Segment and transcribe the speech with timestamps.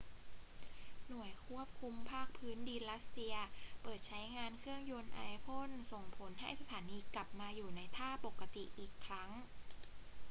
[1.09, 3.35] หน่วยควบคุมภาคพื้นดินรัสเซีย
[3.81, 9.29] เปิดใช้งานเครื่องยนต์ไอพ่นส่งผลให้สถานีกลับมาอยู่ในท่าปกติอีกครั้ง